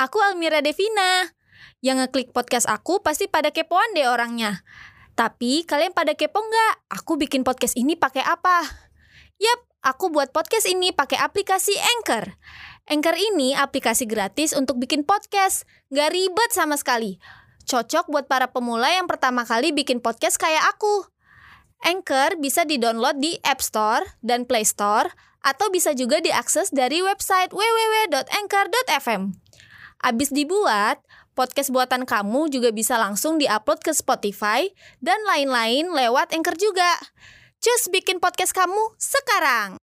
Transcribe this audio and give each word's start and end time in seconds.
Aku 0.00 0.16
Almira 0.24 0.64
Devina. 0.64 1.28
Yang 1.84 2.08
ngeklik 2.08 2.32
podcast 2.32 2.64
aku 2.64 3.04
pasti 3.04 3.28
pada 3.28 3.52
kepoan 3.52 3.92
deh 3.92 4.08
orangnya. 4.08 4.64
Tapi 5.12 5.68
kalian 5.68 5.92
pada 5.92 6.16
kepo 6.16 6.40
nggak? 6.40 6.88
Aku 6.96 7.20
bikin 7.20 7.44
podcast 7.44 7.76
ini 7.76 8.00
pakai 8.00 8.24
apa? 8.24 8.64
Yap, 9.36 9.60
aku 9.84 10.08
buat 10.08 10.32
podcast 10.32 10.64
ini 10.72 10.96
pakai 10.96 11.20
aplikasi 11.20 11.76
Anchor. 11.76 12.32
Anchor 12.88 13.12
ini 13.12 13.52
aplikasi 13.52 14.08
gratis 14.08 14.56
untuk 14.56 14.80
bikin 14.80 15.04
podcast. 15.04 15.68
Nggak 15.92 16.16
ribet 16.16 16.50
sama 16.56 16.80
sekali. 16.80 17.20
Cocok 17.68 18.08
buat 18.08 18.24
para 18.24 18.48
pemula 18.56 18.88
yang 18.88 19.04
pertama 19.04 19.44
kali 19.44 19.76
bikin 19.76 20.00
podcast 20.00 20.40
kayak 20.40 20.64
aku. 20.64 21.12
Anchor 21.84 22.40
bisa 22.40 22.64
di-download 22.64 23.20
di 23.20 23.36
App 23.44 23.60
Store 23.60 24.16
dan 24.24 24.48
Play 24.48 24.64
Store 24.64 25.12
atau 25.44 25.68
bisa 25.68 25.92
juga 25.92 26.24
diakses 26.24 26.72
dari 26.72 27.04
website 27.04 27.52
www.anchor.fm. 27.52 29.50
Abis 30.00 30.32
dibuat, 30.32 31.04
podcast 31.36 31.68
buatan 31.68 32.08
kamu 32.08 32.48
juga 32.48 32.72
bisa 32.72 32.96
langsung 32.96 33.36
diupload 33.36 33.84
ke 33.84 33.92
Spotify 33.92 34.64
dan 35.04 35.20
lain-lain 35.28 35.92
lewat 35.92 36.32
Anchor 36.32 36.56
juga. 36.56 36.96
Cus 37.60 37.92
bikin 37.92 38.16
podcast 38.16 38.56
kamu 38.56 38.96
sekarang. 38.96 39.76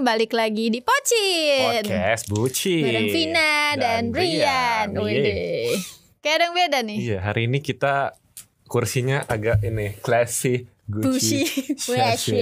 Balik 0.00 0.32
lagi 0.32 0.72
di 0.72 0.80
Pocin. 0.80 1.84
Podcast 1.84 2.24
Buci 2.26 2.80
Bareng 2.80 3.08
Vina 3.08 3.76
dan, 3.76 4.08
Brian. 4.08 4.96
Wih, 4.96 5.76
Kayak 6.18 6.34
ada 6.34 6.44
yang 6.46 6.54
beda 6.54 6.78
nih. 6.80 6.98
Iya 6.98 7.18
hari 7.20 7.44
ini 7.44 7.60
kita 7.60 8.16
kursinya 8.64 9.24
agak 9.24 9.60
ini 9.60 9.96
classy 9.98 10.64
Gucci. 10.84 11.44
Gucci 11.76 11.92
Gucci. 11.92 12.32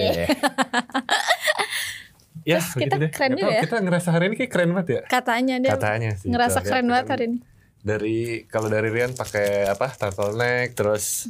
Ya 2.47 2.59
Terus 2.59 2.67
kita 2.73 2.95
begitu 2.95 3.03
deh. 3.03 3.11
keren 3.11 3.31
juga 3.35 3.51
ya. 3.51 3.61
Kita 3.61 3.77
ngerasa 3.81 4.09
hari 4.09 4.25
ini 4.27 4.35
kayak 4.37 4.51
keren 4.51 4.71
banget 4.73 4.89
ya 4.89 5.03
Katanya 5.05 5.55
dia 5.59 5.71
Katanya 5.75 6.11
sih 6.15 6.29
ngerasa 6.31 6.59
keren 6.63 6.87
banget 6.87 7.07
hari 7.11 7.25
ini. 7.27 7.39
Dari 7.79 8.19
Kalau 8.47 8.69
dari 8.71 8.89
Rian 8.89 9.13
pakai 9.13 9.67
apa 9.67 9.91
Turtleneck 9.91 10.73
Terus 10.73 11.27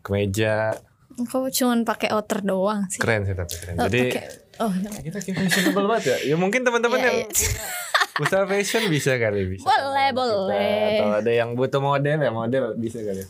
Kemeja 0.00 0.72
Kok 1.14 1.46
cuman 1.46 1.84
pakai 1.84 2.10
outer 2.10 2.40
doang 2.40 2.88
sih? 2.88 2.98
Keren 2.98 3.22
sih 3.22 3.32
tapi 3.32 3.54
keren 3.54 3.74
Oh, 3.78 3.86
Jadi 3.86 4.08
oh, 4.56 4.70
Kita 5.00 5.18
kayak 5.18 5.36
fashionable 5.40 5.86
banget 5.86 6.04
ya 6.06 6.16
Ya 6.26 6.36
mungkin 6.36 6.60
teman-teman 6.60 6.96
Iya, 6.96 7.06
yang 7.06 7.18
iya. 7.24 7.64
Usaha 8.22 8.44
fashion 8.44 8.86
bisa 8.86 9.16
kali 9.16 9.42
bisa 9.48 9.64
Boleh, 9.64 10.08
Kita- 10.08 10.14
boleh. 10.14 10.88
Atau 10.92 11.08
ada 11.16 11.32
yang 11.32 11.50
butuh 11.52 11.80
model 11.80 12.18
ya 12.18 12.30
Model 12.30 12.64
bisa 12.74 12.98
kali 13.00 13.24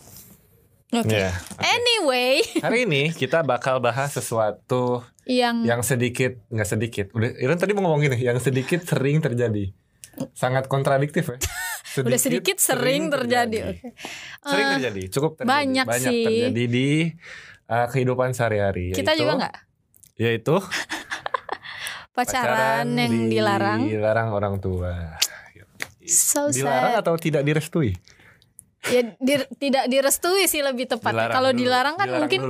Oke. 0.94 1.16
Ya 1.18 1.32
Anyway, 1.58 2.44
Hari 2.60 2.84
ini 2.84 3.10
kita 3.10 3.42
bakal 3.42 3.78
bahas 3.78 4.12
sesuatu 4.12 5.02
yang 5.24 5.64
yang 5.64 5.80
sedikit 5.80 6.36
nggak 6.46 6.68
sedikit 6.68 7.06
udah 7.10 7.32
Iren 7.34 7.56
tadi 7.56 7.72
mau 7.72 7.82
ngomong 7.82 8.04
gini 8.04 8.20
yang 8.20 8.36
sedikit 8.36 8.84
sering 8.84 9.18
terjadi 9.18 9.72
sangat 10.30 10.68
kontradiktif 10.68 11.26
ya 11.26 11.36
udah 12.04 12.20
sedikit 12.20 12.58
sering 12.58 13.08
terjadi. 13.08 13.72
Oke. 13.72 13.96
sering 14.44 14.66
Eh, 14.66 14.72
terjadi 14.76 15.02
cukup 15.10 15.30
terjadi 15.34 15.48
banyak 15.48 15.86
sih. 15.96 16.22
terjadi 16.22 16.64
di 16.68 16.88
uh, 17.66 17.86
kehidupan 17.88 18.30
sehari-hari 18.30 18.92
Kita 18.92 19.10
yaitu- 19.10 19.24
juga 19.24 19.32
nggak 19.40 19.54
yaitu 20.16 20.56
pacaran, 22.16 22.86
yang 22.88 23.10
di- 23.10 23.30
dilarang. 23.32 23.80
dilarang 23.84 24.28
orang 24.30 24.54
tua 24.58 25.18
So 26.00 26.48
dilarang 26.48 26.94
sad. 26.94 27.00
atau 27.00 27.14
tidak 27.16 27.42
direstui 27.42 27.96
Ya 28.84 29.16
di- 29.16 29.48
tidak 29.58 29.88
direstui 29.88 30.44
sih 30.44 30.60
lebih 30.60 30.84
tepatnya. 30.86 31.32
Kalau 31.32 31.50
dilarang 31.50 31.96
kan 31.96 32.04
Dilarang 32.04 32.20
mungkin 32.22 32.40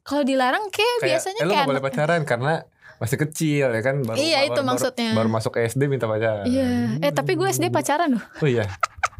kalau 0.00 0.22
dilarang 0.22 0.64
kayak, 0.70 0.78
kayak 0.96 1.06
biasanya 1.10 1.40
eh, 1.40 1.48
kayak 1.50 1.66
boleh 1.66 1.82
pacaran 1.82 2.22
karena 2.22 2.62
masih 2.96 3.18
kecil 3.20 3.66
ya 3.68 3.82
kan 3.82 4.00
baru 4.00 4.14
Iya, 4.14 4.38
baru- 4.38 4.46
itu 4.46 4.54
baru- 4.54 4.68
maksudnya. 4.70 5.10
baru 5.12 5.28
masuk 5.28 5.52
ke 5.52 5.66
SD 5.66 5.82
minta 5.84 6.06
pacaran 6.06 6.46
Iya, 6.46 7.02
eh 7.02 7.10
tapi 7.10 7.34
gue 7.34 7.44
SD 7.44 7.68
pacaran 7.68 8.14
loh. 8.14 8.24
oh 8.40 8.46
iya 8.46 8.64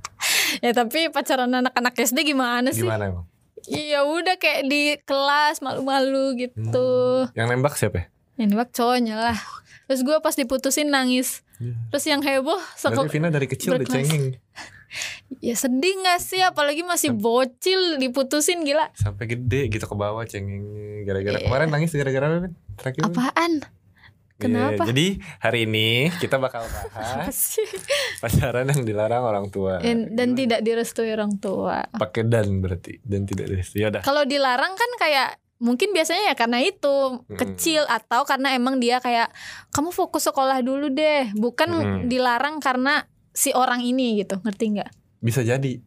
Ya 0.65 0.71
tapi 0.73 1.11
pacaran 1.11 1.51
anak-anak 1.51 1.93
SD 1.99 2.23
gimana 2.25 2.71
sih? 2.71 2.81
gimana 2.81 3.11
emang 3.11 3.27
Iya 3.67 4.03
udah 4.03 4.37
kayak 4.37 4.63
di 4.65 4.83
kelas 5.01 5.59
malu-malu 5.59 6.37
gitu. 6.39 6.89
yang 7.33 7.49
nembak 7.49 7.75
siapa 7.75 7.97
ya? 7.97 8.07
Yang 8.37 8.49
nembak 8.51 8.71
cowoknya 8.71 9.17
lah. 9.17 9.39
Terus 9.87 10.01
gue 10.03 10.17
pas 10.19 10.33
diputusin 10.33 10.87
nangis. 10.87 11.43
Iya. 11.57 11.73
Terus 11.89 12.05
yang 12.05 12.21
heboh 12.21 12.59
Berarti 12.59 12.97
seko- 13.01 13.09
Vina 13.09 13.29
dari 13.29 13.47
kecil 13.47 13.75
udah 13.75 13.87
cengeng 13.87 14.37
ya 15.43 15.53
sedih 15.53 15.99
gak 15.99 16.21
sih 16.21 16.39
apalagi 16.39 16.81
masih 16.81 17.11
bocil 17.11 17.97
diputusin 17.97 18.63
gila. 18.63 18.87
sampai 18.95 19.27
gede 19.27 19.67
gitu 19.69 19.83
ke 19.83 19.95
bawah 19.95 20.23
cengeng 20.23 20.63
gara-gara 21.03 21.37
Iya. 21.37 21.45
kemarin 21.45 21.69
nangis 21.69 21.91
gara-gara 21.91 22.27
apa 22.31 22.49
terakhir? 22.77 23.03
Apaan? 23.05 23.53
Kenapa? 24.37 24.85
jadi 24.85 25.17
hari 25.39 25.65
ini 25.65 26.13
kita 26.15 26.37
bakal 26.37 26.61
bahas 26.63 27.57
pacaran 28.21 28.69
yang 28.69 28.85
dilarang 28.85 29.25
orang 29.25 29.47
tua 29.49 29.81
Dan, 29.81 30.13
dan 30.13 30.37
tidak 30.37 30.61
direstui 30.61 31.09
orang 31.09 31.37
tua. 31.37 31.89
pakai 31.89 32.23
dan 32.23 32.61
berarti 32.61 33.01
dan 33.01 33.25
tidak 33.25 33.49
direstui 33.49 33.81
ya 33.81 33.89
Kalau 33.99 34.23
dilarang 34.23 34.77
kan 34.77 34.91
kayak 34.99 35.29
mungkin 35.57 35.89
biasanya 35.91 36.31
ya 36.31 36.35
karena 36.37 36.61
itu 36.61 36.85
Mm-mm. 37.17 37.33
kecil 37.33 37.89
atau 37.89 38.29
karena 38.29 38.53
emang 38.53 38.77
dia 38.77 39.01
kayak 39.01 39.33
kamu 39.73 39.89
fokus 39.89 40.29
sekolah 40.29 40.61
dulu 40.61 40.93
deh, 40.93 41.33
bukan 41.33 41.69
Mm. 41.73 42.01
dilarang 42.07 42.61
karena 42.61 43.09
si 43.33 43.53
orang 43.53 43.81
ini 43.81 44.21
gitu, 44.21 44.37
ngerti 44.39 44.65
nggak? 44.75 44.91
bisa 45.17 45.41
jadi 45.41 45.81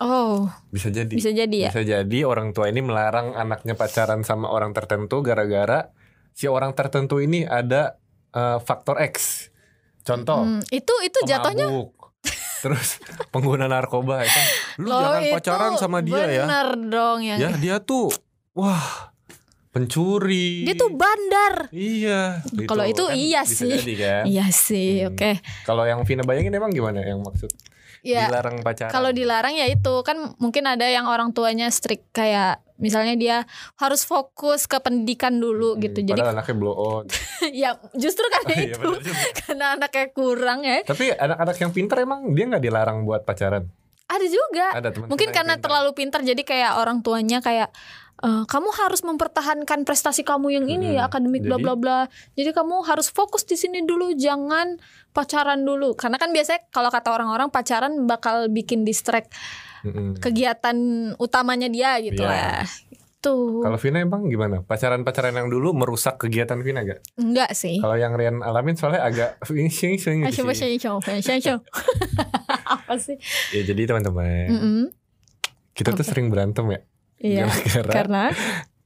Oh, 0.00 0.48
bisa 0.72 0.88
jadi 0.88 1.12
bisa 1.12 1.28
jadi 1.28 1.68
ya. 1.68 1.70
Bisa 1.70 1.84
jadi 1.84 2.18
orang 2.24 2.56
tua 2.56 2.72
ini 2.72 2.80
melarang 2.80 3.36
anaknya 3.36 3.76
pacaran 3.76 4.24
sama 4.24 4.48
orang 4.48 4.72
tertentu 4.72 5.20
gara-gara 5.20 5.92
si 6.32 6.44
orang 6.44 6.72
tertentu 6.72 7.18
ini 7.18 7.42
ada 7.42 7.96
eh, 8.30 8.58
faktor 8.58 8.98
X 9.02 9.48
contoh 10.00 10.42
Hmm, 10.42 10.62
itu 10.68 10.94
itu 11.02 11.18
jatuhnya 11.22 11.66
terus 12.62 13.00
pengguna 13.30 13.64
narkoba 13.66 14.20
ya 14.20 14.28
kan 14.28 14.46
lu 14.76 14.86
Loh, 14.86 15.00
jangan 15.00 15.20
itu 15.22 15.34
pacaran 15.34 15.72
sama 15.76 15.98
dia 16.00 16.24
ya 16.26 16.44
Bener 16.44 16.68
dong 16.88 17.18
yang 17.20 17.38
ya 17.38 17.48
dia 17.54 17.76
tuh 17.78 18.12
wah 18.52 19.08
pencuri 19.70 20.66
dia 20.66 20.74
tuh 20.74 20.90
bandar. 20.90 21.70
iya 21.70 22.42
gitu. 22.44 22.66
Kalau 22.66 22.82
itu 22.84 23.06
iya 23.08 23.40
bisa 23.40 23.54
sih. 23.56 23.70
jadi 23.72 23.94
kan 23.96 24.22
Iya 24.26 24.46
sih, 24.50 24.90
Hmm. 25.00 25.08
oke. 25.08 25.30
kalau 25.62 25.84
yang 25.84 26.02
Vina 26.02 26.20
bayangin 26.20 26.52
emang 26.52 26.68
gimana 26.68 27.00
yang 27.00 27.22
maksud 27.22 27.48
Ya 28.00 28.26
dilarang 28.26 28.60
pacaran 28.60 28.88
kalau 28.88 29.10
dilarang 29.10 29.52
ya 29.52 29.66
itu 29.66 29.94
kan 30.00 30.16
mungkin 30.36 30.64
ada 30.64 30.84
yang 30.84 31.04
orang 31.04 31.30
tuanya 31.30 31.68
strict 31.68 32.08
kayak 32.10 32.58
misalnya 32.76 33.12
dia 33.12 33.36
harus 33.76 34.02
fokus 34.02 34.64
ke 34.64 34.80
pendidikan 34.80 35.36
dulu 35.36 35.76
Hmm, 35.76 35.84
gitu. 35.84 35.98
Jadi 36.02 36.16
anaknya 36.18 36.54
blow 36.54 36.72
on 36.72 37.04
ya 37.52 37.76
justru 37.92 38.24
karena 38.26 38.52
Iya, 38.64 38.74
itu 38.74 38.88
juga. 39.04 39.24
karena 39.38 39.66
anaknya 39.76 40.06
kurang 40.10 40.60
ya. 40.62 40.80
tapi 40.82 41.12
anak-anak 41.12 41.56
yang 41.56 41.70
pintar 41.70 41.96
emang 42.00 42.32
dia 42.32 42.44
nggak 42.48 42.64
dilarang 42.64 43.04
buat 43.04 43.22
pacaran 43.22 43.68
Ada 44.20 44.28
juga. 44.28 44.66
ada 44.72 44.88
teman 44.90 45.06
Mungkin 45.08 45.28
karena 45.30 45.54
terlalu 45.56 45.90
pintar 45.92 46.20
jadi 46.20 46.38
kayak 46.38 46.76
orang 46.76 47.00
tuanya 47.00 47.40
kayak 47.40 47.72
"Eh, 48.20 48.44
kamu 48.44 48.68
harus 48.76 49.00
mempertahankan 49.00 49.82
prestasi 49.82 50.20
kamu 50.22 50.52
yang 50.52 50.66
ini 50.66 50.92
ya 50.92 51.02
Mm-mm. 51.02 51.08
akademik 51.08 51.42
bla 51.42 51.56
bla 51.56 51.72
bla. 51.72 51.98
Jadi 52.34 52.52
kamu 52.52 52.84
harus 52.84 53.08
fokus 53.08 53.42
di 53.42 53.56
sini 53.56 53.80
dulu 53.80 54.12
jangan 54.12 54.76
pacaran 55.10 55.60
dulu. 55.60 55.96
Karena 55.96 56.16
kan 56.16 56.28
biasanya 56.28 56.68
kalau 56.68 56.88
kata 56.88 57.08
orang-orang 57.10 57.48
pacaran 57.48 58.04
bakal 58.04 58.46
bikin 58.46 58.84
distract 58.84 59.32
kegiatan 60.14 60.76
utamanya 61.16 61.66
dia 61.66 61.96
gitu 61.98 62.20
Iya. 62.20 62.60
lah. 62.60 62.68
Tuh. 63.20 63.60
Kalau 63.60 63.76
Vina 63.76 64.00
emang 64.00 64.24
gimana? 64.26 64.64
Pacaran-pacaran 64.64 65.32
yang 65.34 65.48
dulu 65.48 65.76
merusak 65.76 66.16
kegiatan 66.16 66.56
Vina 66.56 66.80
gak? 66.80 67.04
Enggak 67.16 67.52
sih. 67.52 67.76
Kalau 67.76 67.92
yang 67.92 68.16
Rian 68.16 68.40
alamin 68.40 68.76
soalnya 68.76 69.04
agak 69.04 69.36
Apa 72.90 72.98
sih? 72.98 73.22
Ya 73.50 73.62
jadi 73.62 73.86
teman-teman, 73.86 74.50
Mm-mm. 74.50 74.80
kita 75.72 75.94
tuh 75.94 76.02
sering 76.02 76.26
berantem 76.26 76.66
ya. 76.66 76.80
Iya. 77.16 77.44
Gara-gara 77.46 77.94
Karena 77.94 78.24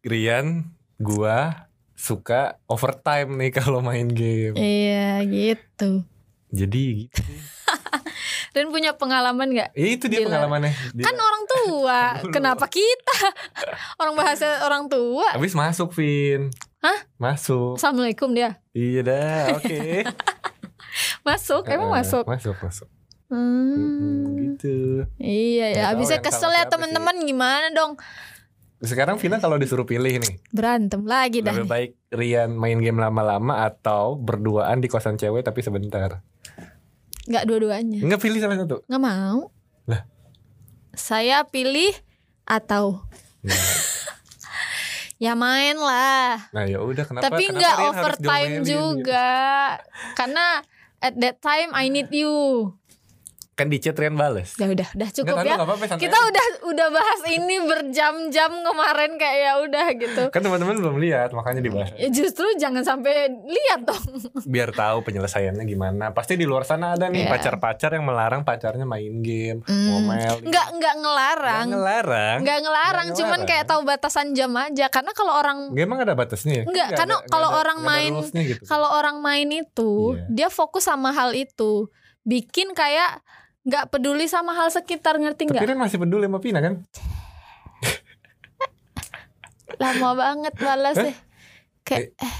Rian, 0.02 0.68
gua 0.98 1.64
suka 1.94 2.60
overtime 2.66 3.32
nih 3.32 3.50
kalau 3.50 3.80
main 3.80 4.04
game. 4.06 4.52
iya 4.54 5.24
gitu. 5.24 6.04
Jadi 6.50 7.08
gitu. 7.08 7.22
Dan 8.54 8.68
punya 8.68 8.92
pengalaman 8.92 9.48
nggak? 9.48 9.70
Ya 9.72 9.86
itu 9.88 10.06
dia 10.06 10.20
Gila. 10.20 10.28
pengalamannya. 10.30 10.70
Dia 10.92 11.04
Kan 11.04 11.16
orang 11.16 11.44
tua. 11.48 12.00
Kenapa 12.36 12.68
kita? 12.68 13.18
Orang 13.98 14.14
bahasa 14.14 14.62
orang 14.62 14.86
tua. 14.86 15.26
habis 15.32 15.56
masuk 15.56 15.90
Vin. 15.90 16.52
Hah? 16.78 16.98
Masuk. 17.16 17.74
Assalamualaikum 17.74 18.30
dia. 18.30 18.60
Iya 18.70 19.00
dah, 19.02 19.44
oke. 19.56 20.04
Masuk, 21.24 21.64
emang 21.66 21.90
Eh, 21.90 21.94
masuk. 21.96 22.24
Masuk, 22.24 22.54
masuk. 22.60 22.88
Hmm. 23.26 23.72
Hmm, 23.74 24.22
gitu. 24.54 25.08
Iya 25.16 25.66
ya, 25.72 25.82
abisnya 25.90 26.18
yang 26.18 26.24
kesel 26.24 26.52
ya 26.52 26.64
teman-teman 26.66 27.16
gimana 27.20 27.72
dong? 27.72 27.96
Sekarang 28.78 29.16
Vina 29.16 29.40
kalau 29.40 29.56
disuruh 29.56 29.88
pilih 29.88 30.20
nih, 30.20 30.34
Berantem 30.52 31.08
lagi 31.08 31.40
dah. 31.40 31.56
lebih 31.56 31.64
baik 31.66 31.90
Rian 32.10 32.52
main 32.52 32.76
game 32.76 33.00
lama-lama 33.00 33.64
atau 33.64 34.12
berduaan 34.12 34.84
di 34.84 34.92
kosan 34.92 35.16
cewek 35.16 35.40
tapi 35.40 35.64
sebentar? 35.64 36.20
Nggak 37.24 37.44
dua-duanya. 37.48 38.04
Enggak 38.04 38.20
pilih 38.20 38.38
salah 38.38 38.60
satu. 38.60 38.84
Nggak 38.84 39.02
mau. 39.02 39.48
Lah. 39.88 40.04
Saya 40.92 41.48
pilih 41.48 41.96
atau 42.44 43.00
Nah, 43.40 43.56
ya 45.24 45.32
main 45.32 45.76
lah. 45.76 46.48
nah 46.52 46.64
ya 46.64 46.80
udah 46.80 47.04
kenapa? 47.04 47.24
Tapi 47.24 47.44
kenapa 47.48 47.64
harus 47.72 47.88
overtime 47.96 48.52
gitu? 48.60 48.68
juga. 48.68 49.32
Karena 50.12 50.60
at 51.00 51.14
that 51.16 51.40
time 51.40 51.72
I 51.72 51.88
need 51.88 52.08
you. 52.08 52.68
Kan 53.54 53.66
di 53.66 53.78
chat 53.78 53.94
Rian 53.94 54.14
bales. 54.14 54.54
Ya 54.54 54.66
udah, 54.66 54.88
udah 54.90 55.08
cukup 55.10 55.30
Nggak, 55.32 55.44
ya. 55.44 55.54
nggak 55.54 55.62
apa-apa, 55.64 55.84
santai 55.86 56.02
Kita 56.02 56.16
aja. 56.16 56.26
udah 56.26 56.44
udah 56.64 56.88
bahas 56.90 57.20
ini 57.24 57.56
berjam-jam 57.60 58.50
kemarin 58.52 59.10
kayak 59.14 59.38
ya 59.40 59.52
udah 59.60 59.86
gitu. 59.94 60.22
Kan 60.28 60.40
teman-teman 60.40 60.74
belum 60.76 60.96
lihat 60.98 61.30
makanya 61.30 61.60
dibahas. 61.60 61.94
Ya 61.94 62.08
justru 62.08 62.42
jangan 62.54 62.82
sampai 62.82 63.14
lihat 63.30 63.84
dong. 63.84 64.02
Biar 64.50 64.70
tahu 64.70 65.02
penyelesaiannya 65.02 65.62
gimana. 65.62 66.10
Pasti 66.10 66.34
di 66.34 66.42
luar 66.42 66.62
sana 66.62 66.92
ada 66.92 67.06
nih 67.06 67.24
Iya. 67.24 67.30
pacar-pacar 67.30 67.90
yang 67.92 68.02
melarang 68.02 68.42
pacarnya 68.42 68.82
main 68.84 69.22
game, 69.22 69.62
ngomel. 69.62 70.34
gitu. 70.36 70.50
Nggak 70.50 70.66
nggak 70.74 70.94
ngelarang. 70.98 71.64
Nggak 71.64 71.70
ngelarang. 71.72 72.38
Nggak 72.42 72.58
ngelarang, 72.60 73.06
cuman 73.08 73.14
ngelarang. 73.14 73.42
kayak 73.46 73.64
tahu 73.64 73.80
batasan 73.82 74.26
jam 74.32 74.50
aja. 74.52 74.86
Karena 74.88 75.12
kalau 75.12 75.32
orang 75.32 75.70
Nggak, 75.70 75.84
emang 75.84 75.98
ada 76.00 76.12
batasnya 76.12 76.54
ya? 76.58 76.64
Nggak, 76.64 76.88
karena 76.92 77.16
kalau 77.24 77.48
orang 77.52 77.78
ada 77.78 77.86
main- 77.88 78.18
gitu. 78.34 78.62
kalau 78.64 78.88
orang 78.90 79.16
main 79.20 79.48
itu 79.48 79.92
Iya. 80.12 80.26
dia 80.28 80.48
fokus 80.50 80.84
sama 80.84 81.10
hal 81.10 81.32
itu, 81.32 81.86
bikin 82.22 82.72
kayak 82.72 83.22
nggak 83.64 83.84
peduli 83.88 84.28
sama 84.28 84.52
hal 84.52 84.68
sekitar 84.68 85.16
ngerti 85.16 85.48
Tapi 85.48 85.56
nggak? 85.56 85.64
Rian 85.64 85.80
masih 85.80 85.98
peduli 86.00 86.28
sama 86.28 86.38
Pina 86.38 86.60
kan? 86.60 86.84
Lama 89.82 90.10
banget 90.14 90.54
balas 90.60 90.96
deh. 91.00 91.16
Kayak 91.84 92.12
eh, 92.20 92.34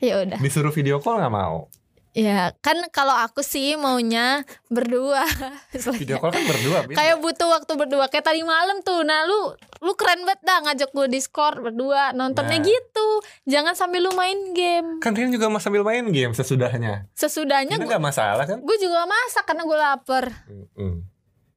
ya 0.00 0.14
udah. 0.24 0.38
Disuruh 0.40 0.72
video 0.72 0.98
call 1.00 1.20
nggak 1.20 1.32
mau. 1.32 1.68
Ya 2.16 2.56
kan 2.58 2.80
kalau 2.88 3.12
aku 3.12 3.44
sih 3.44 3.76
maunya 3.76 4.40
berdua. 4.66 5.20
Video 5.92 6.16
call 6.16 6.32
kan 6.32 6.42
berdua. 6.42 6.78
Kayak 6.88 7.20
butuh 7.20 7.44
waktu 7.46 7.72
berdua 7.76 8.08
kayak 8.08 8.24
tadi 8.24 8.40
malam 8.40 8.80
tuh 8.80 9.04
nah 9.04 9.20
lu 9.22 9.52
lu 9.78 9.92
keren 9.92 10.24
banget 10.24 10.40
dah 10.40 10.64
ngajak 10.64 10.90
gue 10.90 11.06
discord 11.06 11.60
berdua 11.60 12.10
nontonnya 12.10 12.56
Nah. 12.56 12.64
gitu 12.64 13.08
jangan 13.44 13.76
sambil 13.76 14.00
lu 14.00 14.12
main 14.12 14.32
game 14.50 14.96
Kan 14.98 15.12
Rian 15.12 15.28
juga 15.28 15.46
mau 15.46 15.60
sambil 15.60 15.84
main 15.84 16.08
game 16.08 16.32
sesudahnya. 16.32 17.04
sesudahnya 17.12 17.76
gue 17.76 17.84
nggak 17.84 18.00
masalah 18.02 18.48
kan? 18.48 18.58
gue 18.58 18.76
juga 18.78 19.04
masak 19.04 19.44
karena 19.44 19.62
gue 19.62 19.76
lapar 19.76 20.24
Mm. 20.72 21.04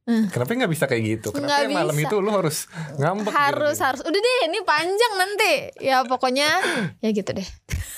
Hmm. 0.04 0.26
Kenapa 0.28 0.52
nggak 0.52 0.74
bisa 0.74 0.84
kayak 0.84 1.04
gitu? 1.06 1.28
Kenapa 1.32 1.64
yang 1.64 1.72
malam 1.72 1.94
bisa. 1.94 2.10
itu 2.10 2.16
lu 2.18 2.34
harus 2.34 2.58
ngambek? 2.98 3.30
harus 3.32 3.78
gitu, 3.78 3.86
harus 3.86 4.02
udah 4.02 4.20
deh 4.20 4.38
ini 4.44 4.60
panjang 4.60 5.14
nanti 5.16 5.54
ya 5.80 6.02
pokoknya 6.04 6.50
ya 7.06 7.10
gitu 7.10 7.32
deh? 7.32 7.48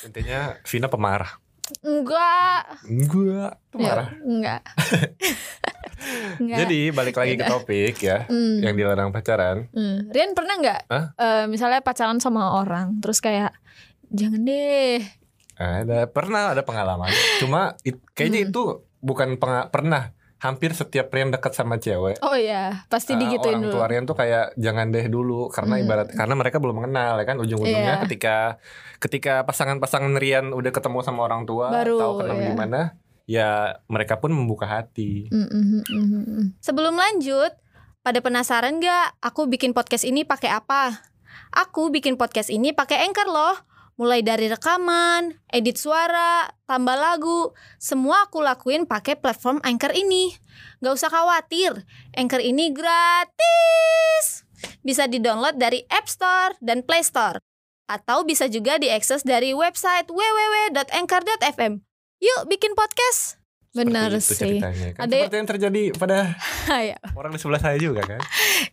Intinya 0.03 0.59
Vina 0.61 0.85
pemarah. 0.85 1.40
Enggak 1.81 2.61
Enggak, 2.83 3.51
ya, 3.53 3.71
pemarah. 3.71 4.07
enggak 4.21 4.61
enggak 6.39 6.57
Jadi 6.59 6.79
balik 6.89 7.15
lagi 7.15 7.33
ke 7.35 7.45
topik 7.45 7.95
ya, 7.99 8.25
Hmm. 8.25 8.57
yang 8.59 8.73
dilarang 8.73 9.09
pacaran. 9.09 9.69
Hmm. 9.71 10.09
Rian 10.09 10.33
pernah 10.33 10.55
nggak 10.57 10.81
Hah? 10.87 11.05
eh, 11.15 11.45
misalnya 11.45 11.79
pacaran 11.79 12.17
sama 12.17 12.57
orang 12.57 12.97
terus 12.97 13.19
kayak 13.19 13.53
jangan 14.07 14.41
deh 14.41 14.99
Ada 15.53 16.05
pernah 16.07 16.51
ada 16.51 16.61
pengalaman. 16.61 17.09
Cuma 17.37 17.77
it- 17.81 18.01
kayaknya 18.11 18.41
Hmm. 18.41 18.49
itu 18.49 18.63
bukan 18.97 19.37
pernah. 19.37 20.09
Hampir 20.41 20.73
setiap 20.73 21.07
Rian 21.07 21.29
dekat 21.29 21.53
sama 21.53 21.77
cewek. 21.77 22.17
oh 22.19 22.33
ya 22.33 22.81
pasti 22.89 23.13
Uh, 23.13 23.21
digituin 23.21 23.55
orang 23.55 23.63
dulu 23.69 23.73
tua 23.77 23.85
Rian 23.85 24.03
tuh 24.03 24.17
kayak 24.17 24.57
jangan 24.57 24.89
deh 24.89 25.05
dulu 25.05 25.47
karena 25.47 25.77
Hmm. 25.77 25.83
ibarat 25.85 26.07
karena 26.11 26.33
mereka 26.33 26.57
belum 26.57 26.81
mengenal 26.81 27.21
ya 27.21 27.25
kan 27.25 27.37
ujung-ujungnya 27.37 27.95
Iya. 27.95 28.03
ketika 28.03 28.35
ketika 28.97 29.33
pasangan-pasangan 29.45 30.17
Rian 30.17 30.49
udah 30.49 30.69
ketemu 30.69 30.99
sama 31.01 31.23
orang 31.23 31.45
tua 31.45 31.69
Baru, 31.69 31.97
tahu 31.97 32.13
kenal 32.19 32.35
iya. 32.35 32.47
gimana 32.49 32.81
ya 33.25 33.49
mereka 33.85 34.17
pun 34.17 34.33
membuka 34.33 34.65
hati. 34.65 35.29
Mm, 35.29 35.45
mm, 35.45 35.63
mm, 35.63 35.83
mm, 35.87 36.23
mm. 36.25 36.45
Sebelum 36.59 36.97
lanjut, 36.97 37.53
pada 38.01 38.19
penasaran 38.19 38.81
nggak 38.81 39.21
aku 39.21 39.45
bikin 39.45 39.71
podcast 39.71 40.03
ini 40.03 40.25
pakai 40.25 40.51
apa? 40.51 41.05
Aku 41.53 41.87
bikin 41.87 42.17
podcast 42.17 42.49
ini 42.49 42.73
pakai 42.73 43.05
Anchor 43.05 43.29
loh. 43.29 43.55
Mulai 43.99 44.23
dari 44.23 44.47
rekaman, 44.47 45.35
edit 45.51 45.75
suara, 45.75 46.47
tambah 46.63 46.95
lagu, 46.95 47.51
semua 47.77 48.25
aku 48.25 48.39
lakuin 48.39 48.87
pakai 48.87 49.19
platform 49.19 49.59
Anchor 49.61 49.91
ini. 49.91 50.31
Gak 50.79 50.95
usah 50.95 51.09
khawatir, 51.11 51.85
Anchor 52.15 52.41
ini 52.41 52.71
gratis. 52.71 54.47
Bisa 54.81 55.09
di-download 55.09 55.57
dari 55.57 55.83
App 55.89 56.07
Store 56.07 56.55
dan 56.63 56.85
Play 56.85 57.03
Store. 57.03 57.41
Atau 57.89 58.23
bisa 58.23 58.47
juga 58.47 58.79
diakses 58.79 59.27
dari 59.27 59.51
website 59.51 60.07
www.anchor.fm. 60.07 61.83
Yuk 62.21 62.41
bikin 62.47 62.77
podcast. 62.77 63.40
Benar 63.71 64.11
sih. 64.19 64.35
ceritanya. 64.59 64.91
Kan 64.91 65.07
Ada- 65.07 65.15
seperti 65.21 65.37
yang 65.37 65.49
terjadi 65.49 65.81
pada 65.95 66.35
Ya. 66.91 66.97
orang 67.11 67.31
di 67.31 67.39
sebelah 67.39 67.57
saya 67.57 67.75
juga 67.75 68.03
kan. 68.03 68.19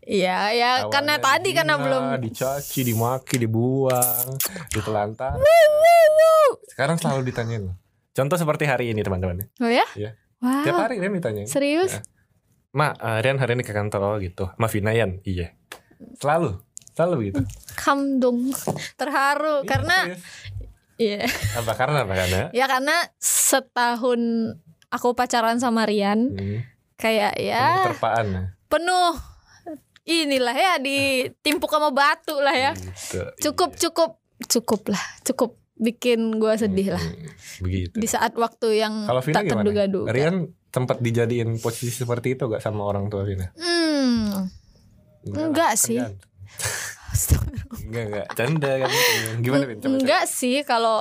Iya, 0.00 0.39
ya 0.50 0.71
Awalnya 0.81 0.91
karena 0.91 1.15
tadi 1.17 1.50
karena 1.53 1.75
belum 1.77 2.05
dicaci, 2.21 2.81
dimaki, 2.83 3.39
dibuang, 3.39 4.27
ditelantar. 4.69 5.39
Sekarang 6.69 6.97
selalu 6.97 7.21
ditanyain 7.27 7.62
loh. 7.65 7.77
Contoh 8.11 8.35
seperti 8.35 8.67
hari 8.67 8.91
ini 8.91 9.00
teman-teman. 9.00 9.47
Oh 9.59 9.67
ya? 9.67 9.87
Iya. 9.95 10.19
Wah, 10.39 10.62
Tiap 10.62 10.79
hari 10.81 10.99
Rian 10.99 11.11
ditanyain. 11.12 11.47
serius? 11.47 11.93
Ya. 11.93 12.03
Ma, 12.71 12.91
eh, 12.93 13.19
Rian 13.21 13.39
hari 13.39 13.55
ini 13.55 13.62
ke 13.62 13.71
kantor 13.71 14.00
oh, 14.05 14.19
gitu. 14.19 14.50
Ma 14.55 14.67
Vina 14.67 14.91
Yan, 14.91 15.19
iya. 15.25 15.55
Selalu, 16.17 16.59
selalu 16.93 17.15
begitu. 17.21 17.43
Kam 17.75 18.19
dong. 18.19 18.50
Terharu 18.95 19.62
Iya, 19.62 19.67
karena 19.67 19.97
serius. 20.05 20.23
iya. 20.97 21.21
apa 21.55 21.73
karena 21.75 21.99
apa 22.03 22.15
karena? 22.17 22.41
Ya 22.50 22.67
karena 22.67 22.97
setahun 23.19 24.21
aku 24.88 25.12
pacaran 25.12 25.56
sama 25.56 25.85
Rian 25.85 26.31
Hmm, 26.31 26.61
kayak 26.94 27.32
penuh 27.32 27.46
ya 27.46 27.67
keterpaan 27.85 28.26
ya. 28.26 28.43
penuh 28.67 29.12
inilah 30.05 30.52
ya 30.52 30.73
ditimpuk 30.79 31.69
sama 31.69 31.90
batu 31.90 32.37
lah 32.37 32.52
ya. 32.52 32.73
Gitu, 32.73 33.20
Cukup 33.44 33.70
iya. 33.70 33.81
cukup 33.82 34.11
cukup 34.40 34.82
lah, 34.88 35.05
cukup 35.23 35.50
bikin 35.75 36.19
gua 36.35 36.55
sedih 36.55 36.90
lah 36.90 37.00
Hmm, 37.00 37.29
Begitu. 37.61 37.94
di 37.94 38.06
saat 38.06 38.32
waktu 38.35 38.79
yang 38.79 39.05
Kalau 39.05 39.20
Vina 39.20 39.37
tak 39.37 39.44
terduga-duga. 39.52 40.11
Rian 40.11 40.37
sempat 40.69 40.99
dijadiin 40.99 41.58
posisi 41.58 41.93
seperti 41.94 42.35
itu 42.35 42.44
gak 42.46 42.58
sama 42.58 42.82
orang 42.82 43.06
tua 43.06 43.23
Vina? 43.23 43.52
Hmm, 43.55 44.49
lah, 45.25 45.44
Enggak 45.44 45.76
sih. 45.76 46.00
Enggak 47.81 48.05
enggak, 48.06 48.26
canda 48.32 48.70
kan. 48.79 48.90
Gimana 49.38 49.64
Vin? 49.64 49.76
Coba, 49.76 49.87
coba. 49.87 49.96
enggak 49.99 50.25
sih 50.26 50.56
kalau 50.62 50.99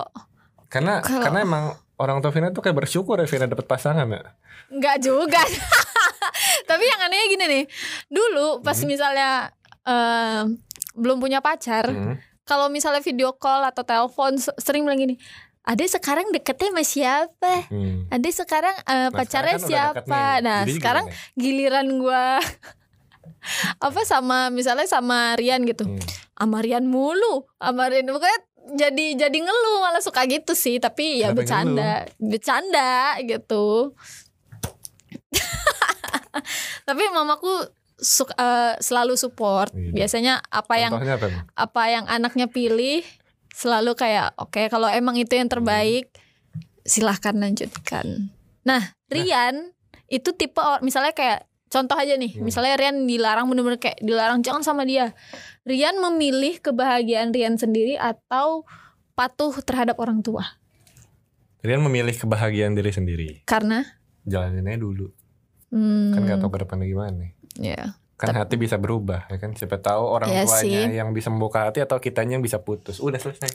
Karena 0.67 0.99
Kalau- 0.99 1.23
karena 1.23 1.39
emang 1.41 1.65
orang 1.97 2.17
tua 2.19 2.29
Vina 2.29 2.49
tuh 2.49 2.61
kayak 2.61 2.77
bersyukur 2.77 3.17
ya 3.17 3.25
Vina 3.25 3.45
dapet 3.45 3.65
pasangan 3.65 4.05
ya. 4.05 4.21
Enggak 4.69 4.97
juga. 4.99 5.41
Tapi 6.69 6.83
yang 6.83 7.01
anehnya 7.01 7.27
gini 7.27 7.45
nih. 7.47 7.63
Dulu 8.07 8.61
pas 8.61 8.75
Hmm. 8.75 8.85
misalnya 8.85 9.29
eh, 9.83 10.43
belum 10.93 11.17
punya 11.17 11.39
pacar, 11.39 11.87
Hmm. 11.87 12.19
kalau 12.43 12.67
misalnya 12.67 12.99
video 12.99 13.31
call 13.31 13.63
atau 13.63 13.81
telepon 13.81 14.35
se- 14.35 14.51
sering 14.57 14.83
bilang 14.83 14.99
gini, 14.99 15.15
"Ade 15.63 15.87
sekarang 15.87 16.27
deketnya 16.29 16.69
sama 16.69 16.83
siapa? 16.83 17.53
Hmm. 17.67 18.03
Ade 18.07 18.27
sekarang 18.29 18.75
Nah, 18.77 19.07
pacarnya 19.09 19.55
sekarang 19.55 19.95
kan 19.95 20.03
siapa?" 20.03 20.21
Nah, 20.43 20.59
Jadi 20.61 20.73
sekarang 20.75 21.05
gimana? 21.07 21.33
giliran 21.35 21.87
gua 21.97 22.23
apa 23.79 24.01
sama 24.03 24.49
misalnya 24.49 24.83
sama 24.85 25.35
Rian 25.35 25.63
gitu. 25.63 25.85
Hmm. 25.85 25.99
Sama 26.35 26.59
Rian 26.59 26.85
mulu, 26.85 27.47
sama 27.55 27.87
Rian 27.87 28.05
pokoknya 28.05 28.39
jadi 28.75 29.05
jadi 29.27 29.37
ngeluh 29.37 29.79
malah 29.79 30.03
suka 30.03 30.27
gitu 30.27 30.51
sih, 30.57 30.81
tapi 30.81 31.21
ya 31.23 31.31
Kenapa 31.31 31.37
bercanda, 31.43 31.91
bercanda 32.19 32.95
gitu. 33.23 33.95
tapi 36.87 37.03
mamaku 37.11 37.67
suka 37.97 38.33
eh, 38.37 38.73
selalu 38.79 39.17
support. 39.17 39.73
Iya. 39.73 39.91
Biasanya 39.93 40.33
apa 40.47 40.73
yang 40.77 40.91
Contohnya 40.93 41.15
apa? 41.17 41.27
Apa 41.57 41.83
yang 41.89 42.05
anaknya 42.05 42.47
pilih 42.47 43.01
selalu 43.57 43.97
kayak 43.97 44.37
oke 44.37 44.69
kalau 44.69 44.85
emang 44.85 45.17
itu 45.17 45.33
yang 45.33 45.49
terbaik 45.49 46.13
silahkan 46.85 47.33
lanjutkan. 47.33 48.29
Nah 48.61 48.93
Rian 49.09 49.73
itu 50.07 50.31
tipe 50.37 50.61
misalnya 50.85 51.11
kayak 51.11 51.49
contoh 51.67 51.93
aja 51.93 52.13
nih 52.13 52.33
Hmm. 52.33 52.43
misalnya 52.43 52.75
Rian 52.75 53.03
dilarang 53.03 53.45
bener-bener 53.45 53.75
kayak 53.75 53.99
dilarang 53.99 54.39
jangan 54.39 54.61
sama 54.61 54.83
dia. 54.83 55.11
Rian 55.61 55.97
memilih 55.97 56.57
kebahagiaan 56.57 57.29
Rian 57.29 57.55
sendiri 57.55 57.95
atau 57.95 58.63
patuh 59.13 59.51
terhadap 59.59 59.97
orang 59.97 60.19
tua 60.19 60.45
Rian 61.59 61.81
memilih 61.81 62.13
kebahagiaan 62.13 62.71
diri 62.71 62.89
sendiri. 62.89 63.29
karena 63.43 63.83
Jalaninnya 64.23 64.75
dulu. 64.75 65.07
hmm, 65.69 66.11
Kan 66.11 66.21
gak 66.23 66.39
tahu 66.39 66.49
ke 66.49 66.59
depannya 66.61 66.85
gimana. 66.85 67.31
ya 67.55 67.95
Kan 68.15 68.33
hati 68.33 68.55
bisa 68.55 68.75
berubah 68.75 69.23
ya 69.25 69.37
kan. 69.37 69.53
Siapa 69.53 69.77
tahu 69.77 70.01
orang 70.01 70.27
Iya 70.27 70.43
tuanya 70.43 70.81
sih. 70.83 70.95
yang 70.95 71.11
bisa 71.11 71.29
membuka 71.29 71.63
hati 71.63 71.79
atau 71.79 71.97
kitanya 71.97 72.33
yang 72.33 72.41
bisa 72.41 72.57
putus. 72.57 72.97
Udah 72.97 73.15
selesai. 73.15 73.45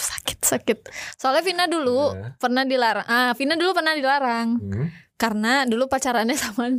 sakit 0.00 0.38
sakit. 0.40 0.78
Soalnya 1.14 1.42
Vina 1.42 1.64
dulu 1.66 2.12
Ya. 2.12 2.32
pernah 2.36 2.62
dilarang. 2.62 3.04
Ah 3.04 3.32
Vina 3.32 3.54
dulu 3.54 3.72
pernah 3.72 3.92
dilarang 3.92 4.48
Hmm. 4.56 4.88
Karena 5.18 5.66
dulu 5.66 5.84
pacarannya 5.86 6.38
sama 6.40 6.70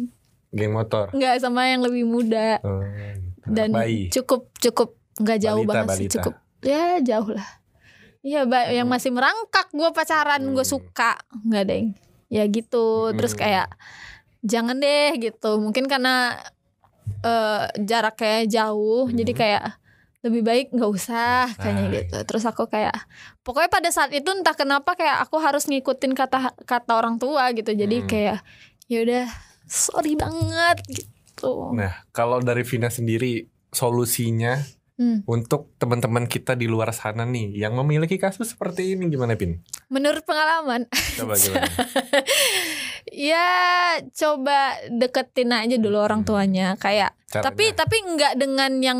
Geng 0.49 0.73
motor. 0.73 1.11
nggak 1.11 1.35
sama 1.37 1.67
yang 1.67 1.83
lebih 1.83 2.03
muda 2.03 2.57
Oh, 2.59 2.81
gitu. 2.81 3.45
dan 3.45 3.69
bayi. 3.69 4.09
cukup 4.09 4.49
cukup 4.55 4.89
nggak 5.15 5.39
jauh 5.39 5.61
Balita, 5.61 5.71
banget 5.75 5.89
sih 5.91 5.99
balita. 6.01 6.13
cukup 6.17 6.33
ya 6.61 6.83
jauh 6.99 7.29
lah 7.29 7.49
Iya, 8.19 8.43
ba- 8.43 8.67
yang 8.67 8.83
Hmm. 8.83 8.99
masih 8.99 9.15
merangkak 9.15 9.71
gue 9.71 9.89
pacaran 9.89 10.43
gue 10.43 10.59
Hmm. 10.59 10.67
suka 10.69 11.15
nggak 11.41 11.65
deng. 11.65 11.95
Ya 12.27 12.43
gitu. 12.45 13.15
Terus 13.15 13.31
Hmm. 13.31 13.39
kayak 13.39 13.67
jangan 14.41 14.75
deh 14.75 15.15
gitu. 15.17 15.55
Mungkin 15.55 15.87
karena 15.87 16.35
eh 17.21 17.63
jaraknya 17.79 18.43
jauh, 18.45 19.07
jadi 19.09 19.31
Hmm. 19.31 19.39
kayak 19.39 19.63
lebih 20.19 20.41
baik 20.41 20.67
nggak 20.71 20.91
usah 20.91 21.47
kayaknya 21.55 21.83
Ah, 21.83 21.93
gitu. 21.95 22.17
Terus 22.25 22.43
aku 22.43 22.67
kayak 22.67 22.91
pokoknya 23.39 23.69
pada 23.69 23.89
saat 23.89 24.11
itu 24.11 24.27
entah 24.27 24.51
kenapa 24.51 24.93
kayak 24.93 25.23
aku 25.23 25.39
harus 25.39 25.63
ngikutin 25.65 26.11
kata 26.11 26.59
kata 26.61 26.91
orang 26.91 27.15
tua 27.15 27.51
gitu. 27.51 27.71
Jadi 27.71 28.03
Hmm. 28.03 28.07
kayak 28.07 28.37
ya 28.85 28.99
udah 28.99 29.25
sorry 29.63 30.13
banget 30.13 30.77
gitu. 30.85 31.71
Nah, 31.71 32.03
kalau 32.09 32.39
dari 32.39 32.61
Vina 32.61 32.87
sendiri 32.87 33.47
solusinya 33.69 34.59
Hmm. 34.95 35.23
untuk 35.23 35.71
teman-teman 35.79 36.27
kita 36.27 36.51
di 36.53 36.67
luar 36.67 36.91
sana 36.91 37.23
nih 37.23 37.55
yang 37.55 37.71
memiliki 37.73 38.19
kasus 38.19 38.51
seperti 38.51 38.99
ini 38.99 39.07
gimana 39.07 39.39
Pin? 39.39 39.63
Menurut 39.87 40.27
pengalaman 40.27 40.91
Coba 41.15 41.39
gimana? 41.39 41.71
ya 43.07 43.47
coba 44.11 44.75
deketin 44.91 45.51
aja 45.51 45.75
dulu 45.79 45.97
orang 45.97 46.21
Hmm. 46.23 46.27
tuanya 46.27 46.67
kayak 46.75 47.15
Caranya? 47.27 47.45
tapi 47.47 47.65
tapi 47.71 47.95
nggak 48.05 48.33
dengan 48.35 48.71
yang 48.83 48.99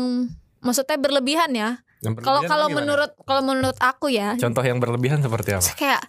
maksudnya 0.60 0.96
berlebihan 0.96 1.50
ya. 1.52 1.80
Kalau 2.00 2.40
kalau 2.42 2.72
menurut 2.72 3.12
kalau 3.22 3.42
menurut 3.42 3.76
aku 3.76 4.08
ya. 4.08 4.32
Contoh 4.34 4.60
yang 4.60 4.80
berlebihan 4.80 5.20
seperti 5.20 5.52
apa? 5.52 5.68
kayak 5.74 6.00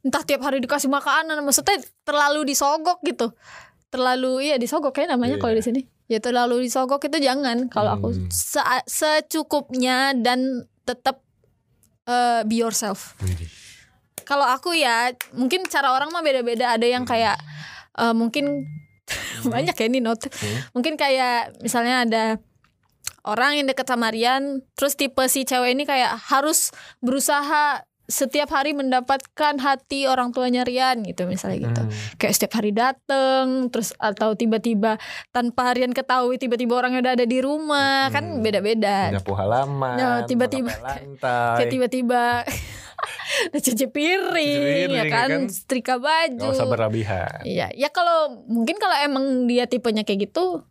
entah 0.00 0.20
tiap 0.20 0.42
hari 0.42 0.60
dikasih 0.60 0.88
makanan 0.88 1.40
maksudnya 1.40 1.76
terlalu 2.02 2.44
disogok 2.44 3.00
gitu. 3.00 3.32
Terlalu 3.88 4.44
iya 4.44 4.56
disogok 4.56 4.92
kayak 4.92 5.08
namanya 5.10 5.36
Iya. 5.36 5.42
kalau 5.42 5.54
di 5.54 5.64
sini. 5.64 5.80
Ya 6.04 6.18
terlalu 6.18 6.60
disogok 6.62 7.00
itu 7.02 7.16
jangan. 7.18 7.68
Kalau 7.68 7.96
aku 7.96 8.12
Hmm. 8.12 8.28
se- 8.28 8.84
secukupnya 8.84 10.12
dan 10.14 10.64
tetap 10.82 11.24
eh, 12.04 12.40
be 12.42 12.56
yourself. 12.58 13.16
Kalau 14.24 14.44
aku 14.44 14.72
ya 14.72 15.08
mungkin 15.32 15.64
cara 15.64 15.88
orang 15.90 16.08
mah 16.08 16.20
beda-beda. 16.20 16.76
Ada 16.76 16.84
yang 16.86 17.04
kayak 17.04 17.40
eh, 17.94 18.12
mungkin 18.12 18.68
banyak 19.48 19.72
ya 19.72 19.86
ini 19.86 20.00
note. 20.00 20.28
Hmm. 20.28 20.60
mungkin 20.74 20.96
kayak 20.96 21.56
misalnya 21.60 22.04
ada 22.04 22.24
orang 23.22 23.54
yang 23.54 23.66
deket 23.66 23.84
sama 23.84 24.08
Rian 24.08 24.60
terus 24.72 24.94
tipe 24.94 25.20
si 25.26 25.42
cewek 25.42 25.72
ini 25.72 25.82
kayak 25.82 26.14
harus 26.28 26.70
berusaha 26.98 27.80
setiap 28.04 28.48
hari 28.48 28.72
mendapatkan 28.72 29.54
hati 29.58 30.04
orang 30.04 30.32
tuanya 30.32 30.64
Rian 30.64 31.04
gitu 31.04 31.28
misalnya 31.28 31.60
gitu 31.62 31.82
Hmm. 31.82 31.92
kayak 32.16 32.32
setiap 32.32 32.56
hari 32.56 32.72
dateng 32.72 33.68
terus 33.68 33.92
atau 33.94 34.32
tiba-tiba 34.32 34.96
tanpa 35.28 35.72
Rian 35.72 35.92
ketahui 35.92 36.36
tiba-tiba 36.36 36.72
orangnya 36.74 37.02
udah 37.02 37.14
ada 37.14 37.26
di 37.26 37.38
rumah 37.38 38.08
kan 38.08 38.24
Hmm. 38.24 38.40
beda-beda 38.40 39.12
Nyapu 39.12 39.32
halaman, 39.32 39.94
Ya, 39.94 40.10
tiba-tiba- 40.24 40.72
kayak 41.20 41.68
tiba-tiba 41.68 42.48
cuci 43.54 43.86
piring, 43.86 44.88
Cuci 44.88 44.90
ya 44.90 45.04
piring, 45.04 45.12
kan, 45.12 45.28
kan? 45.28 45.42
setrika 45.46 45.94
baju 45.96 46.40
Gak 46.40 46.50
usah 46.50 46.66
berlebihan. 46.66 47.40
Iya, 47.44 47.70
ya 47.72 47.88
kalau 47.88 48.42
mungkin 48.44 48.74
kalau 48.76 48.96
emang 48.98 49.24
dia 49.44 49.64
tipenya 49.64 50.02
kayak 50.02 50.28
gitu, 50.28 50.64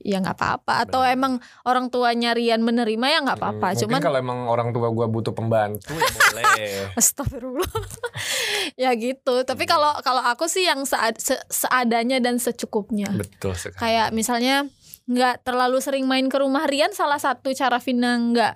ya 0.00 0.18
nggak 0.18 0.32
apa-apa. 0.34 0.72
Atau 0.82 1.00
Benar. 1.00 1.14
emang 1.14 1.32
orang 1.62 1.88
tuanya 1.88 2.32
Rian 2.32 2.60
menerima 2.60 3.06
ya 3.06 3.18
nggak 3.20 3.36
apa-apa. 3.36 3.68
Hmm, 3.70 3.78
Cuman 3.78 4.00
kalau 4.00 4.18
emang 4.18 4.38
orang 4.46 4.72
tua 4.72 4.88
gua 4.88 5.06
butuh 5.06 5.30
pembantu 5.30 5.92
ya 5.92 6.08
boleh. 6.08 6.44
Astagfirullah. 7.00 7.68
ya 8.82 8.90
gitu. 8.92 9.34
Tapi 9.42 9.62
Iya. 9.62 9.70
kalau 9.70 9.92
kalau 10.00 10.22
aku 10.22 10.44
sih 10.46 10.64
yang 10.64 10.82
sead- 10.82 11.16
se- 11.16 11.44
seadanya 11.46 12.18
dan 12.18 12.36
secukupnya. 12.36 13.12
Betul 13.12 13.52
sekali. 13.54 13.76
Kayak 13.78 14.08
misalnya 14.10 14.64
nggak 15.04 15.42
terlalu 15.42 15.78
sering 15.78 16.06
main 16.06 16.26
ke 16.26 16.36
rumah 16.36 16.64
Rian 16.64 16.90
salah 16.90 17.18
satu 17.18 17.50
cara 17.50 17.76
Vina 17.78 18.16
nggak 18.16 18.54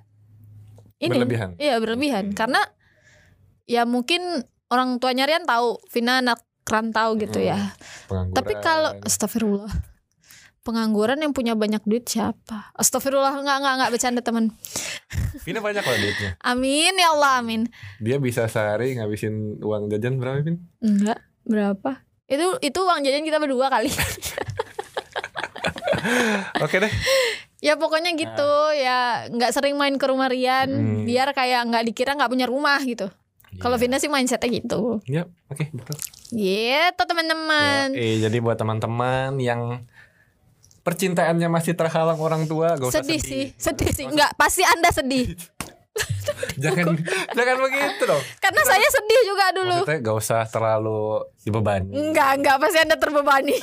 ini. 0.99 1.13
Berlebihan. 1.13 1.51
Iya 1.57 1.77
berlebihan 1.77 2.31
Hmm. 2.31 2.37
karena 2.37 2.61
ya 3.65 3.85
mungkin 3.85 4.21
orang 4.67 4.97
tuanya 4.97 5.25
Rian 5.25 5.45
tahu 5.45 5.77
Vina 5.89 6.19
anak 6.19 6.41
rantau 6.65 7.13
gitu 7.15 7.37
Hmm. 7.39 7.49
ya. 7.51 7.59
Tapi 8.09 8.57
kalau 8.59 8.97
astagfirullah. 9.03 9.69
Pengangguran 10.65 11.21
yang 11.21 11.31
punya 11.31 11.53
banyak 11.53 11.85
duit 11.85 12.09
siapa? 12.09 12.73
Astagfirullah 12.73 13.37
enggak 13.37 13.57
enggak 13.61 13.75
enggak 13.77 13.91
bercanda 13.93 14.21
teman. 14.21 14.49
Vina 15.45 15.61
banyak 15.61 15.85
loh 15.85 15.99
duitnya. 15.99 16.31
Amin 16.41 16.97
ya 16.97 17.13
Allah 17.13 17.39
amin. 17.39 17.69
Dia 18.01 18.17
bisa 18.17 18.49
sehari 18.49 18.97
ngabisin 18.97 19.61
uang 19.61 19.93
jajan 19.93 20.17
berapa 20.17 20.41
Vin? 20.41 20.65
Enggak, 20.81 21.21
berapa? 21.45 22.01
Itu 22.25 22.57
itu 22.59 22.79
uang 22.81 23.05
jajan 23.05 23.23
kita 23.23 23.37
berdua 23.37 23.69
kali. 23.69 23.93
Oke 26.61 26.77
deh. 26.79 26.93
ya 27.61 27.77
pokoknya 27.77 28.13
gitu 28.13 28.53
ya 28.75 29.25
nggak 29.29 29.49
sering 29.51 29.73
main 29.75 29.97
ke 29.97 30.05
rumah 30.05 30.29
Rian 30.29 30.69
Hmm. 30.69 31.05
biar 31.05 31.33
kayak 31.33 31.65
nggak 31.65 31.85
dikira 31.87 32.13
nggak 32.13 32.29
punya 32.29 32.45
rumah 32.45 32.77
gitu. 32.81 33.09
Kalau 33.55 33.77
Iya. 33.77 33.83
Vina 33.85 33.97
sih 33.97 34.11
mindsetnya 34.11 34.51
gitu. 34.51 34.99
Ya, 35.07 35.31
oke, 35.47 35.71
betul. 35.71 35.95
Gitu 36.29 37.01
teman-teman. 37.01 37.95
Eh, 37.95 38.19
jadi 38.19 38.43
buat 38.43 38.59
teman-teman 38.59 39.39
yang 39.39 39.87
percintaannya 40.85 41.49
masih 41.49 41.73
terhalang 41.73 42.17
orang 42.17 42.45
tua, 42.45 42.77
gak 42.77 42.93
usah 42.93 43.01
Sedih, 43.01 43.17
sedih. 43.17 43.25
sih, 43.25 43.45
sedih 43.57 43.91
sih. 43.91 44.07
Enggak, 44.07 44.37
pasti 44.37 44.63
Anda 44.63 44.93
sedih. 44.93 45.33
jangan 46.63 46.99
jangan 47.31 47.57
begitu 47.61 48.03
dong. 48.05 48.23
Karena 48.39 48.63
saya 48.63 48.85
sedih 48.85 49.21
juga 49.25 49.45
dulu. 49.51 49.77
Maksudnya 49.81 50.01
gak 50.01 50.17
usah 50.17 50.43
terlalu 50.45 51.03
dibebani. 51.41 51.91
Enggak, 51.91 52.31
enggak 52.37 52.57
pasti 52.59 52.79
Anda 52.79 52.97
terbebani. 52.97 53.57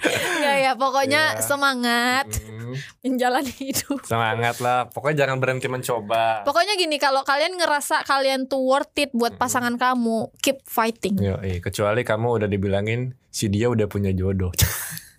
Enggak 0.00 0.56
ya, 0.58 0.72
pokoknya 0.74 1.22
Iya. 1.36 1.44
semangat 1.44 2.26
Hmm, 2.40 2.72
menjalani 3.04 3.52
hidup. 3.52 4.00
semangat 4.02 4.56
lah. 4.58 4.88
Pokoknya 4.88 5.28
jangan 5.28 5.36
berhenti 5.36 5.68
mencoba. 5.68 6.40
Pokoknya 6.42 6.72
gini, 6.74 6.96
kalau 6.96 7.20
kalian 7.20 7.52
ngerasa 7.54 8.02
kalian 8.02 8.48
tuh 8.48 8.64
worth 8.64 8.96
it 8.96 9.12
buat 9.12 9.36
pasangan 9.36 9.76
kamu, 9.76 10.32
keep 10.40 10.64
fighting. 10.64 11.20
Yo, 11.20 11.36
eh, 11.38 11.60
kecuali 11.60 12.00
kamu 12.00 12.40
udah 12.40 12.48
dibilangin 12.48 13.12
si 13.28 13.46
dia 13.46 13.68
udah 13.68 13.84
punya 13.86 14.08
jodoh. 14.10 14.50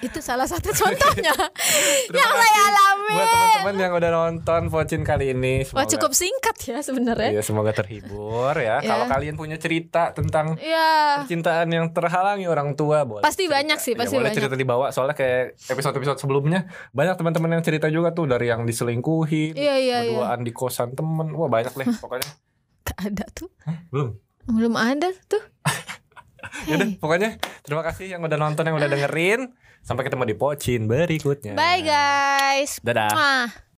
Itu 0.00 0.18
salah 0.18 0.44
satu 0.44 0.70
contohnya 0.80 1.34
yang 2.08 2.30
saya 2.32 2.60
alami. 2.64 3.10
Buat 3.12 3.26
teman-teman 3.26 3.74
yang 3.76 3.92
udah 3.92 4.10
nonton 4.12 4.62
Vocin 4.66 5.02
kali 5.02 5.30
ini, 5.30 5.66
Wah, 5.66 5.82
semoga 5.82 5.90
cukup 5.92 6.12
singkat 6.12 6.56
ya 6.62 6.78
sebenarnya. 6.78 7.30
Iya, 7.30 7.42
semoga 7.42 7.72
terhibur 7.72 8.54
ya. 8.54 8.78
Ya. 8.78 8.84
Kalau 8.84 9.04
kalian 9.06 9.34
punya 9.34 9.56
cerita 9.56 10.10
tentang 10.10 10.54
Iya. 10.56 11.20
percintaan 11.20 11.68
yang 11.68 11.90
terhalangi 11.90 12.44
orang 12.44 12.72
tua 12.72 13.02
boleh 13.02 13.20
Pasti 13.20 13.44
cerita. 13.44 13.56
banyak 13.56 13.78
sih, 13.78 13.92
Ya, 13.92 13.98
pasti 13.98 14.14
boleh 14.14 14.24
banyak. 14.26 14.38
cerita 14.38 14.54
di 14.54 14.64
bawah 14.64 14.88
soalnya 14.88 15.14
kayak 15.14 15.42
episode-episode 15.66 16.18
sebelumnya 16.18 16.64
banyak 16.90 17.14
teman-teman 17.14 17.50
yang 17.52 17.62
cerita 17.62 17.86
juga 17.86 18.10
tuh 18.10 18.26
dari 18.26 18.46
yang 18.46 18.62
diselingkuhin 18.62 19.52
Iya, 19.52 19.76
iya, 19.76 19.98
iya. 20.00 20.12
berduaan 20.12 20.40
di 20.40 20.52
kosan 20.52 20.92
temen 20.92 21.32
wah 21.32 21.46
banyak 21.46 21.72
deh 21.72 21.86
pokoknya 21.94 22.28
Gak 22.84 22.98
ada 23.00 23.24
tuh. 23.30 23.50
belum 23.88 24.18
Belum 24.44 24.74
ada 24.74 25.06
tuh. 25.24 25.38
Yaudah, 26.68 26.88
pokoknya 26.98 27.30
terima 27.62 27.82
kasih 27.86 28.06
yang 28.12 28.20
udah 28.22 28.38
nonton 28.38 28.66
yang 28.66 28.76
udah 28.76 28.90
dengerin 28.90 29.54
sampai 29.82 30.02
ketemu 30.06 30.24
di 30.30 30.36
pocin 30.38 30.80
berikutnya 30.86 31.54
Bye 31.54 31.82
guys. 31.82 32.78
dadah 32.82 33.10
Mwah. 33.14 33.71